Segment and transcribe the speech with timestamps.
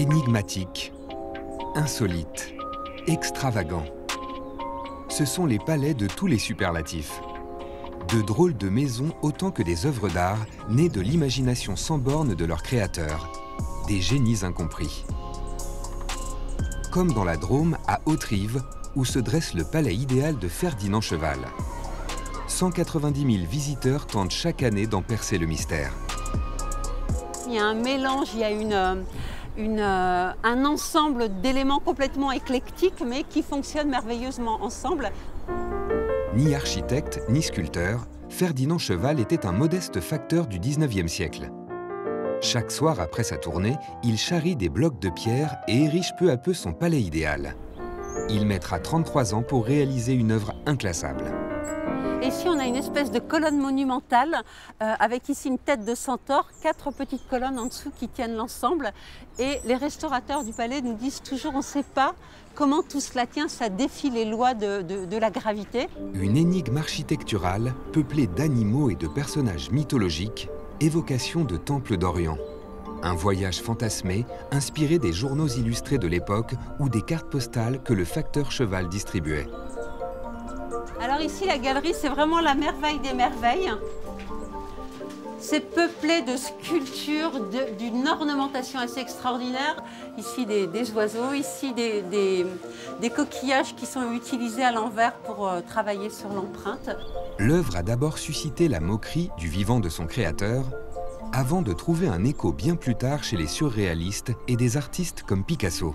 [0.00, 0.94] Énigmatique,
[1.74, 2.54] insolite,
[3.06, 3.84] extravagant.
[5.10, 7.20] Ce sont les palais de tous les superlatifs.
[8.08, 12.44] De drôles de maisons autant que des œuvres d'art nées de l'imagination sans borne de
[12.46, 13.30] leurs créateurs,
[13.88, 15.04] des génies incompris.
[16.90, 18.62] Comme dans la Drôme, à Haute-Rive,
[18.96, 21.40] où se dresse le palais idéal de Ferdinand Cheval.
[22.46, 25.92] 190 000 visiteurs tentent chaque année d'en percer le mystère.
[27.46, 28.94] Il y a un mélange, il y a une, euh,
[29.68, 35.10] euh, un ensemble d'éléments complètement éclectiques, mais qui fonctionnent merveilleusement ensemble.
[36.34, 41.50] Ni architecte, ni sculpteur, Ferdinand Cheval était un modeste facteur du 19e siècle.
[42.40, 46.36] Chaque soir après sa tournée, il charrie des blocs de pierre et érige peu à
[46.36, 47.54] peu son palais idéal.
[48.30, 51.24] Il mettra 33 ans pour réaliser une œuvre inclassable.
[52.22, 54.42] Ici, on a une espèce de colonne monumentale
[54.82, 58.92] euh, avec ici une tête de centaure, quatre petites colonnes en dessous qui tiennent l'ensemble.
[59.38, 62.14] Et les restaurateurs du palais nous disent toujours on ne sait pas
[62.54, 65.88] comment tout cela tient, ça défie les lois de la gravité.
[66.12, 70.50] Une énigme architecturale peuplée d'animaux et de personnages mythologiques,
[70.80, 72.36] évocation de temples d'Orient.
[73.02, 78.04] Un voyage fantasmé, inspiré des journaux illustrés de l'époque ou des cartes postales que le
[78.04, 79.46] facteur cheval distribuait.
[81.22, 83.70] Ici, la galerie, c'est vraiment la merveille des merveilles.
[85.38, 87.32] C'est peuplé de sculptures,
[87.78, 89.82] d'une ornementation assez extraordinaire.
[90.16, 96.30] Ici, des, oiseaux, ici, des coquillages qui sont utilisés à l'envers pour euh, travailler sur
[96.30, 96.90] l'empreinte.
[97.38, 100.64] L'œuvre a d'abord suscité la moquerie du vivant de son créateur,
[101.32, 105.44] avant de trouver un écho bien plus tard chez les surréalistes et des artistes comme
[105.44, 105.94] Picasso.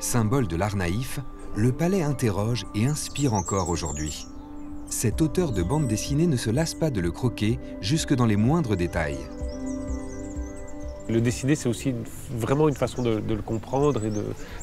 [0.00, 1.20] Symbole de l'art naïf,
[1.54, 4.26] le palais interroge et inspire encore aujourd'hui.
[4.88, 8.36] Cet auteur de bande dessinée ne se lasse pas de le croquer jusque dans les
[8.36, 9.18] moindres détails.
[11.08, 11.94] Le dessiner, c'est aussi
[12.36, 14.10] vraiment une façon de, de le comprendre et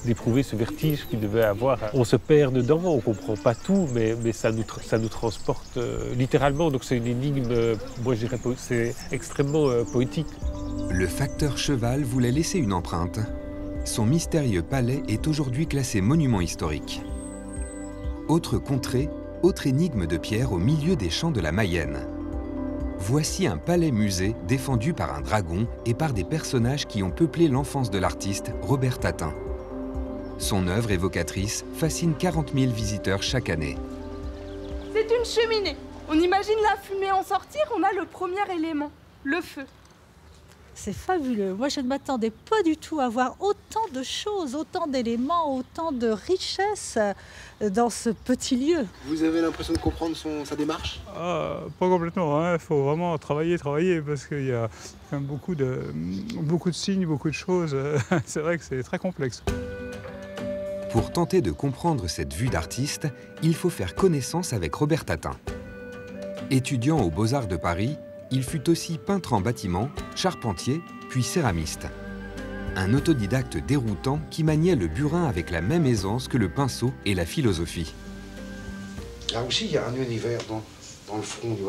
[0.06, 1.80] d'éprouver ce vertige qu'il devait avoir.
[1.94, 4.98] On se perd dedans, on ne comprend pas tout, mais, mais ça, nous, tra- ça
[4.98, 6.70] nous transporte euh, littéralement.
[6.70, 10.28] Donc c'est une énigme, euh, moi je dirais, c'est extrêmement euh, poétique.
[10.90, 13.20] Le facteur cheval voulait laisser une empreinte.
[13.86, 17.02] Son mystérieux palais est aujourd'hui classé monument historique.
[18.28, 19.10] Autre contrée,
[19.44, 22.08] autre énigme de pierre au milieu des champs de la Mayenne.
[22.98, 27.92] Voici un palais-musée défendu par un dragon et par des personnages qui ont peuplé l'enfance
[27.92, 29.34] de l'artiste Robert Tatin.
[30.38, 33.78] Son œuvre évocatrice fascine 40 000 visiteurs chaque année.
[34.94, 35.76] C'est une cheminée.
[36.10, 38.92] On imagine la fumée en sortir, on a le premier élément,
[39.24, 39.66] le feu.
[40.76, 41.54] C'est fabuleux.
[41.54, 45.92] Moi, je ne m'attendais pas du tout à voir autant de choses, autant d'éléments, autant
[45.92, 48.86] de richesses euh, dans ce petit lieu.
[49.06, 51.00] Vous avez l'impression de comprendre son, sa démarche?
[51.16, 54.70] Ah, pas complètement, il faut vraiment travailler, travailler, parce qu'il y a
[55.10, 55.80] quand même beaucoup de,
[56.42, 57.76] beaucoup de signes, beaucoup de choses.
[58.26, 59.44] C'est vrai que c'est très complexe.
[60.92, 63.08] Pour tenter de comprendre cette vue d'artiste,
[63.42, 65.36] il faut faire connaissance avec Robert Tatin.
[66.52, 67.98] Étudiant aux Beaux-Arts de Paris,
[68.34, 71.88] il fut aussi peintre en bâtiment, charpentier, puis céramiste.
[72.76, 77.14] Un autodidacte déroutant qui maniait le burin avec la même aisance que le pinceau et
[77.14, 77.94] la philosophie.
[79.32, 80.64] Là aussi, il y a un univers dans,
[81.08, 81.62] dans le front du.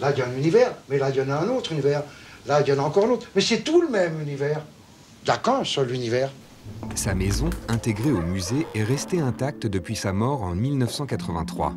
[0.00, 2.02] Là, il y a un univers, mais là, il y en a un autre univers.
[2.46, 3.28] Là, il y en a encore un autre.
[3.34, 4.60] Mais c'est tout le même univers.
[5.22, 6.30] Il n'y a qu'un seul univers.
[6.94, 11.74] Sa maison, intégrée au musée, est restée intacte depuis sa mort en 1983.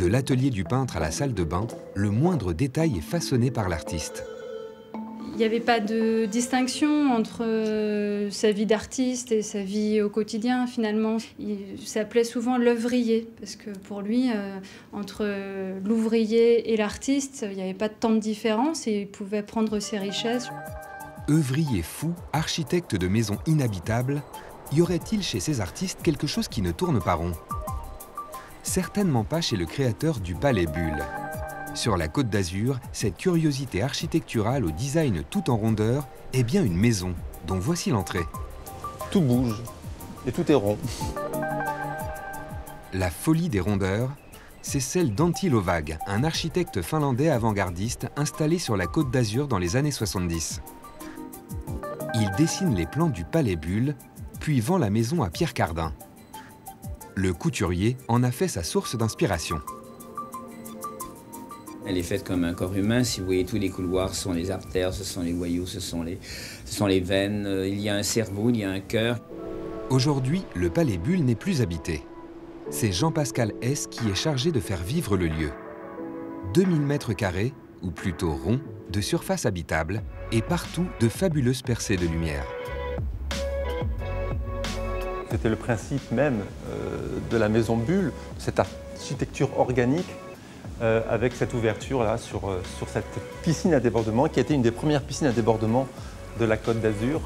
[0.00, 3.68] De l'atelier du peintre à la salle de bain, le moindre détail est façonné par
[3.68, 4.24] l'artiste.
[4.94, 10.08] Il n'y avait pas de distinction entre euh, sa vie d'artiste et sa vie au
[10.08, 11.18] quotidien finalement.
[11.38, 14.58] Il s'appelait souvent l'œuvrier parce que pour lui, euh,
[14.94, 15.30] entre
[15.84, 19.80] l'ouvrier et l'artiste, il n'y avait pas de tant de différence et il pouvait prendre
[19.80, 20.48] ses richesses.
[21.28, 24.22] Œuvrier fou, architecte de maisons inhabitables,
[24.72, 27.32] y aurait-il chez ces artistes quelque chose qui ne tourne pas rond?
[28.62, 31.02] Certainement pas chez le créateur du Palais Bulle.
[31.74, 36.76] Sur la côte d'Azur, cette curiosité architecturale au design tout en rondeur est bien une
[36.76, 37.14] maison,
[37.46, 38.26] dont voici l'entrée.
[39.10, 39.62] Tout bouge
[40.26, 40.78] et tout est rond.
[42.92, 44.10] La folie des rondeurs,
[44.62, 49.76] c'est celle d'Antti Lovag, un architecte finlandais avant-gardiste installé sur la côte d'Azur dans les
[49.76, 50.60] années 70.
[52.14, 53.94] Il dessine les plans du Palais Bulle,
[54.38, 55.92] puis vend la maison à Pierre Cardin.
[57.20, 59.60] Le couturier en a fait sa source d'inspiration.
[61.86, 63.04] Elle est faite comme un corps humain.
[63.04, 65.80] Si vous voyez tous les couloirs, ce sont les artères, ce sont les voyous, ce
[65.80, 66.18] sont les,
[66.64, 67.44] ce sont les veines.
[67.44, 69.18] Euh, Il y a un cerveau, il y a un cœur.
[69.90, 72.06] Aujourd'hui, le Palais Bulle n'est plus habité.
[72.70, 75.50] C'est Jean-Pascal Hess qui est chargé de faire vivre le lieu.
[76.54, 77.52] 2000 mètres carrés,
[77.82, 80.02] ou plutôt ronds, de surface habitable
[80.32, 82.46] et partout de fabuleuses percées de lumière.
[85.30, 90.08] C'était le principe même euh, de la maison Bulle, cette architecture organique
[90.82, 93.04] euh, avec cette ouverture-là sur, euh, sur cette
[93.42, 95.86] piscine à débordement qui a été une des premières piscines à débordement
[96.40, 97.20] de la Côte d'Azur.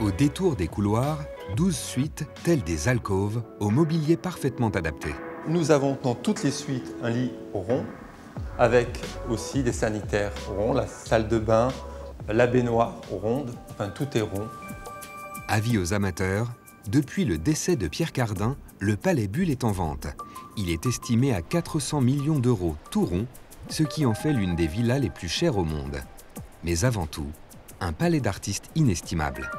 [0.00, 1.18] Au détour des couloirs,
[1.56, 5.08] 12 suites, telles des alcôves, au mobilier parfaitement adapté.
[5.48, 7.84] Nous avons dans toutes les suites un lit rond,
[8.58, 11.68] avec aussi des sanitaires ronds, la salle de bain,
[12.28, 14.46] la baignoire ronde, enfin tout est rond.
[15.48, 16.48] Avis aux amateurs,
[16.88, 20.08] depuis le décès de Pierre Cardin, le Palais Bulle est en vente.
[20.56, 23.26] Il est estimé à 400 millions d'euros tout rond,
[23.68, 26.02] ce qui en fait l'une des villas les plus chères au monde.
[26.64, 27.30] Mais avant tout,
[27.80, 29.50] un palais d'artistes inestimable.